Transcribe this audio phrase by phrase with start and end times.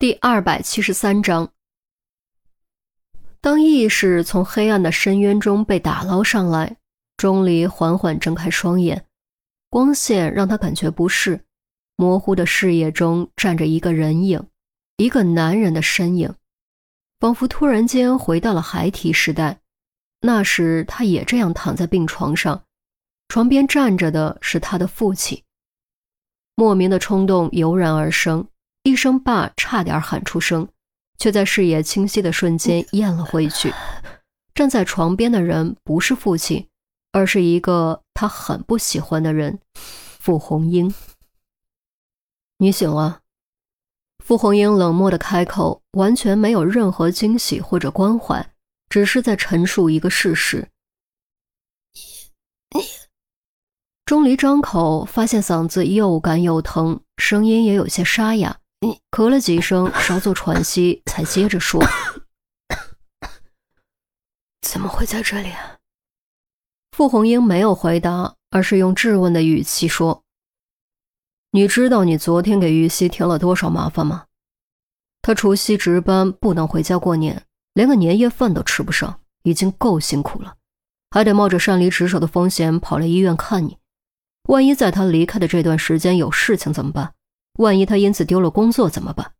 [0.00, 1.52] 第二百七十三章，
[3.42, 6.78] 当意识从黑暗的深渊中被打捞上来，
[7.18, 9.04] 钟离缓缓睁开双眼，
[9.68, 11.44] 光线让他感觉不适，
[11.96, 14.42] 模糊的视野中站着一个人影，
[14.96, 16.34] 一个男人的身影，
[17.18, 19.60] 仿佛突然间回到了孩提时代，
[20.22, 22.64] 那时他也这样躺在病床上，
[23.28, 25.42] 床边站着的是他的父亲。
[26.54, 28.48] 莫名的冲动油然而生。
[28.90, 30.68] 一声“爸”，差点喊出声，
[31.16, 33.72] 却在视野清晰的瞬间咽了回去。
[34.52, 36.66] 站在床边的人不是父亲，
[37.12, 39.60] 而是一个他很不喜欢的人——
[40.18, 40.92] 傅红英。
[42.58, 43.20] 你醒了。
[44.24, 48.52] 傅红英冷漠的开口，完全没有任何惊喜或者关怀，
[48.88, 50.68] 只是在陈述一个事实。
[54.04, 58.59] 钟离张口，发现嗓子又干又疼，声音也有些沙哑。
[58.82, 61.84] 你咳了几声，稍作喘息，才接着说
[64.62, 65.76] ：“怎么会在这里？”啊
[66.92, 70.22] 傅红英没有回答，而是用质问的语气说
[71.52, 74.26] ：“你知道你昨天给于西添了多少麻烦吗？
[75.22, 80.56] 他除夕值班，不能回家过年，连个年夜饭都吃不上，已经够辛苦了，
[81.10, 83.78] 还得冒着擅离职守的风险跑来医院看你。
[84.44, 87.12] 万一在他离开的这段时间有事情怎么办？”
[87.54, 89.34] 万一他因此丢了工作怎么办？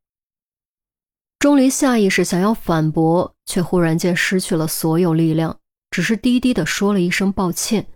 [1.39, 5.59] 钟离下意识想要反驳，却忽然间失去了所有力量，
[5.91, 7.87] 只是低低的说了一声抱歉。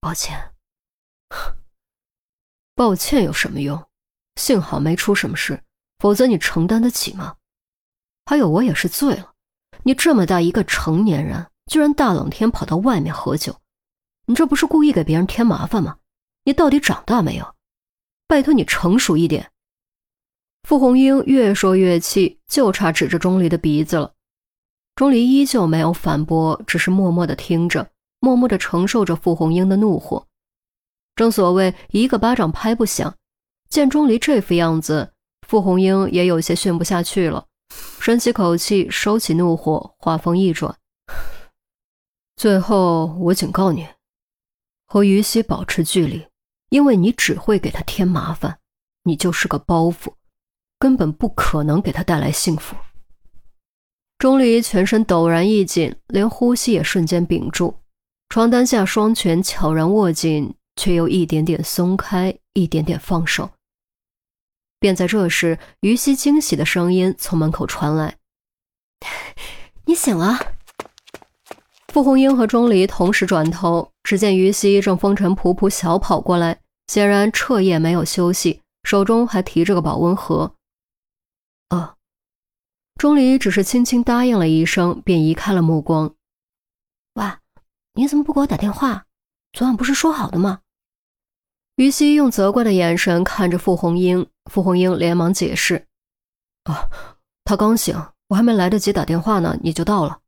[0.00, 0.52] 抱歉，
[2.74, 3.86] 抱歉有什么用？
[4.36, 5.62] 幸好没出什么事，
[5.98, 7.36] 否则你承担得起吗？
[8.26, 9.34] 还有，我也是醉了。
[9.84, 13.60] 你这么大一个成年人，居然大冷天跑到外面喝酒，
[14.26, 15.98] 你这不是故意给别人添麻烦吗？
[16.44, 17.54] 你到底长大没有？
[18.30, 19.50] 拜托你成熟一点。
[20.62, 24.12] 傅红英越说越气，就差指着钟离的鼻子了。
[24.94, 30.24] 钟离依旧没有反驳，只是默默的听着，默默的承受着傅红英的怒火。
[31.16, 33.12] 正所谓一个巴掌拍不响，
[33.68, 35.12] 见钟离这副样子，
[35.48, 37.44] 傅红英也有些训不下去了，
[37.98, 40.72] 深吸口气，收起怒火，话锋一转
[42.36, 43.88] ：“最后，我警告你，
[44.86, 46.24] 和于西保持距离。”
[46.70, 48.58] 因为你只会给他添麻烦，
[49.04, 50.14] 你就是个包袱，
[50.78, 52.74] 根本不可能给他带来幸福。
[54.18, 57.74] 钟离全身陡然一紧，连呼吸也瞬间屏住。
[58.28, 63.50] 床单下，双拳悄然握紧，却又一点点松开，一点点放手。
[64.78, 68.16] 便在这时，于西惊喜的声音从门口传来
[69.86, 70.38] ：“你醒了。”
[71.92, 80.54] 傅红英和钟离同时转头，只见于西正风尘仆仆小跑过来，显然彻夜没有休息，手中还提着个保温盒。
[81.70, 81.96] 啊！
[82.96, 86.14] 钟离只是轻轻答应了一声，便移开了目光。
[87.14, 87.24] 喂，
[87.94, 89.06] 你怎么不给我打电话？
[89.52, 90.60] 昨晚不是说好的吗？
[91.74, 95.88] 于西用责怪的眼神看着傅红英，傅红英连忙解释
[96.70, 96.88] ：“啊，
[97.44, 100.19] 他刚醒，我还没来得及打电话呢，你就到了。”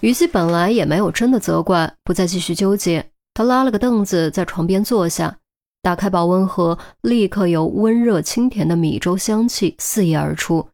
[0.00, 3.10] 于西本来也没有真的责怪，不再继续纠结。
[3.34, 5.38] 他拉了个凳子在床边坐下，
[5.82, 10.68] 打开保温盒，立刻有温热清甜的米粥香气四溢而出，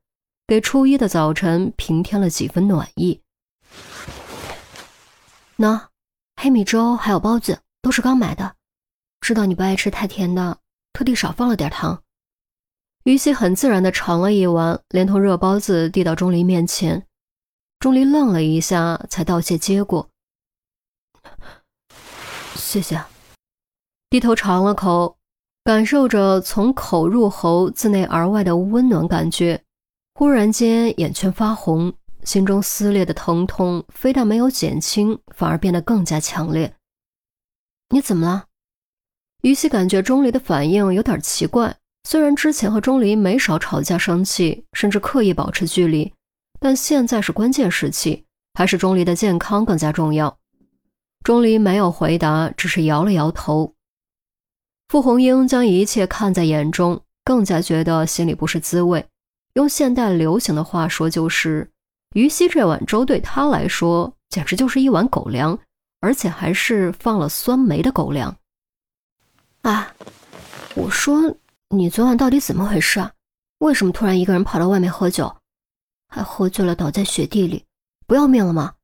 [0.46, 3.20] 给初一的早晨平添了几分暖意。
[5.58, 5.80] 喏，
[6.36, 8.54] 黑米粥还有包子，都是刚买的。
[9.20, 10.58] 知道你不爱吃太甜的，
[10.92, 12.02] 特地少放了点糖。
[13.04, 17.06] 于西很自然地尝了一碗，连同热包子递到钟离面前。
[17.84, 20.09] 钟离愣了一下，才道谢接过。
[22.55, 23.05] 谢谢。
[24.09, 25.19] 低头尝了口，
[25.65, 29.62] 感受着从口入喉、自内而外的温暖感觉，
[30.15, 36.75] 忽然间眼圈发红，心中撕裂的疼痛非但没有减轻，反而变得更加强烈。
[37.91, 38.47] 你怎么了？
[39.43, 41.77] 于西感觉钟离的反应有点奇怪，
[42.09, 46.10] 虽然之前和钟离没少吵架、生气，甚至刻意保持距离。
[46.65, 48.25] 但现在是关键时期，
[48.55, 50.34] 还是钟离的健康更加重要。
[51.22, 53.75] 钟离没有回答，只是摇了摇头。
[54.89, 59.07] 傅红英将一切看在眼中，更加觉得心里不是滋味。
[59.53, 61.71] 用现代流行的话说，就是
[62.15, 65.59] 于西这碗粥对他来说简直就是一碗狗粮，
[66.01, 68.34] 而且还是放了酸梅的狗粮。
[69.61, 69.93] 啊，
[70.75, 71.21] 我说
[71.69, 73.13] 你昨晚到底怎么回事啊？
[73.59, 75.31] 为什么突然一个人跑到外面喝酒？
[76.15, 77.65] 还喝醉了，倒在雪地里，
[78.07, 78.77] 不要命了吗？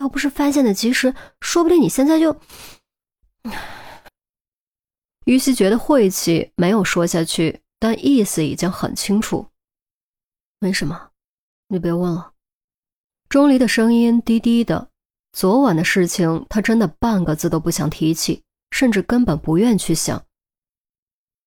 [0.00, 2.36] 要不是发现的及时，说不定你现在就
[5.26, 9.46] 于西觉得晦气，没有说下去，但意思已经很清楚。
[10.58, 11.10] 没什么，
[11.68, 12.32] 你别问了。
[13.28, 14.90] 钟离的声音低低的。
[15.32, 18.42] 昨晚的事情，他真的半个字都不想提起，
[18.72, 20.26] 甚至根本不愿去想。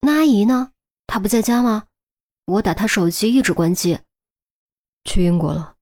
[0.00, 0.72] 那阿姨呢？
[1.06, 1.88] 她不在家吗？
[2.46, 3.98] 我打她手机一直关机。
[5.04, 5.74] 去英国了。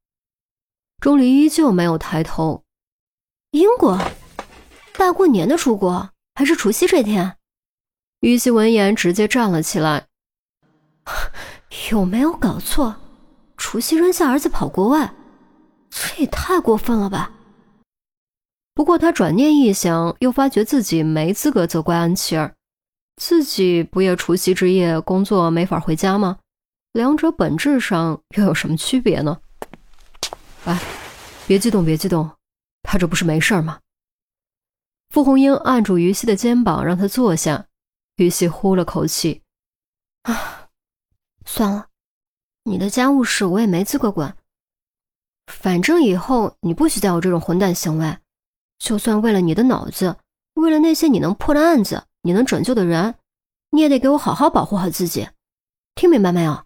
[1.00, 2.64] 钟离依旧没有抬头。
[3.52, 3.98] 英国？
[4.96, 6.10] 大过年的出国？
[6.34, 7.36] 还是除夕这天？
[8.20, 10.06] 于西闻言直接站了起来。
[11.90, 12.96] 有没有搞错？
[13.56, 15.14] 除夕扔下儿子跑国外，
[15.90, 17.32] 这也太过分了吧！
[18.74, 22.54] 不过他转念一想，又发觉自己没资格责怪安琪儿，
[23.16, 26.38] 自己不也除夕之夜工作没法回家吗？
[26.92, 29.40] 两者本质上又有什么区别呢？
[30.64, 30.80] 哎，
[31.46, 32.30] 别激动，别激动，
[32.82, 33.80] 他这不是没事吗？
[35.10, 37.66] 傅红英按住于西的肩膀，让他坐下。
[38.16, 39.42] 于西呼了口气
[40.24, 40.68] ：“啊，
[41.44, 41.86] 算了，
[42.64, 44.36] 你的家务事我也没资格管。
[45.46, 48.18] 反正以后你不许再有这种混蛋行为。”
[48.78, 50.16] 就算为了你的脑子，
[50.54, 53.16] 为了那些你能破的案子，你能拯救的人，
[53.70, 55.28] 你也得给我好好保护好自己，
[55.96, 56.64] 听明白没有？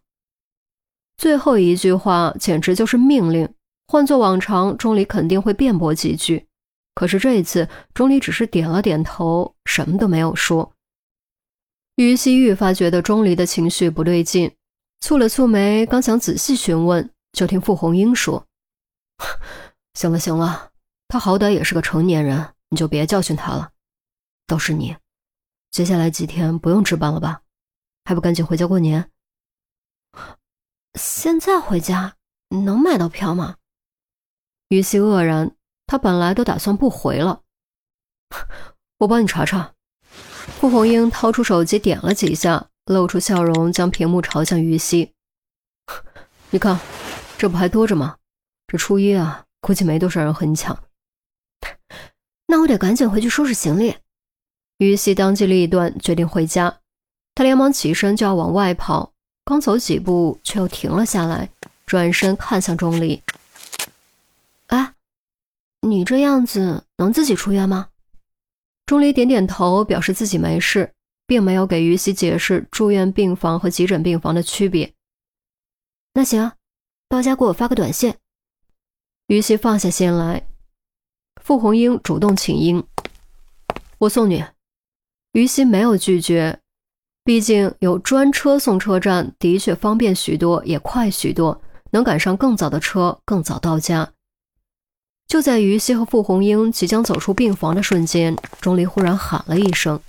[1.17, 3.53] 最后一句话简直就是命令。
[3.89, 6.47] 换做往常，钟离肯定会辩驳几句，
[6.95, 10.73] 可是这一次，钟离只是点了点头，什么都没有说。
[11.97, 14.51] 于西愈发觉得钟离的情绪不对劲，
[15.03, 18.47] 蹙了蹙眉，刚想仔细询问，就听傅红英说
[19.93, 20.71] ：“行了，行了。”
[21.09, 23.73] 他好歹也是个成年人，你就别教训他了。
[24.47, 24.97] 倒是你，
[25.71, 27.43] 接下来几天不用值班了吧？
[28.07, 29.11] 还不赶紧回家过年？
[30.95, 32.17] 现在回家
[32.49, 33.57] 能买到票吗？
[34.69, 35.55] 于西愕然，
[35.87, 37.43] 他本来都打算不回了。
[38.99, 39.75] 我帮你查查。
[40.61, 45.13] 顾红英掏出手机点了几下，露出笑容，将屏幕朝向于西。
[46.51, 46.79] 你看，
[47.39, 48.19] 这不还多着吗？
[48.67, 50.83] 这初一啊，估计没多少人和你抢。
[52.47, 53.97] 那我得赶紧回去收拾行李。
[54.79, 56.81] 于西当机立断，决定回家。
[57.35, 59.12] 他连忙起身就要往外跑，
[59.53, 61.47] 刚走几步，却又停了下来，
[61.85, 63.23] 转身看向钟离
[64.69, 64.95] ：“哎，
[65.83, 67.91] 你这样子能自己出院吗？”
[68.87, 70.95] 钟离点点头，表示自己没事，
[71.27, 74.95] 并没有给于西解释住院病房和急诊病房的区别。
[76.15, 76.53] 那行，
[77.11, 78.15] 到家给我发个短信。
[79.27, 80.47] 于西放下心来。
[81.45, 82.87] 傅红英主动请缨，
[83.99, 84.43] 我送你。
[85.33, 86.62] 于西没有拒绝，
[87.25, 94.11] 毕竟有专车送车站的确方便许多，也快许多，能赶上更早的车，更早到家。
[95.29, 100.01] 就在于西和傅红英即将走出病房的瞬间，钟离忽然喊了一声：“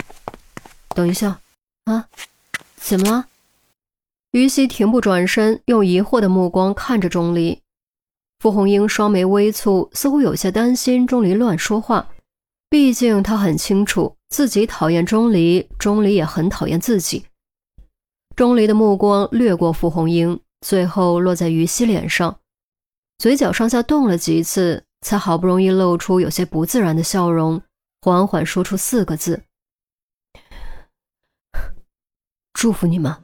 [0.94, 1.38] 等一下！”
[1.86, 2.08] 啊，
[2.76, 3.26] 怎么了？
[4.32, 7.60] 于西停步转身，用疑惑的目光看着钟离。
[8.40, 12.08] 傅红英双眉微蹙，似乎有些担心钟离乱说话。
[12.68, 17.24] 毕竟她很清楚自己讨厌钟离，钟离也很讨厌自己。
[18.34, 22.40] 钟离的目光掠过傅红英，最后落在于西脸上，
[23.18, 27.62] 嘴角上下动了几次，才好不容易露出有些不自然的笑容，
[28.00, 29.44] 缓缓说出四个字
[32.54, 33.14] ：“祝福你们。”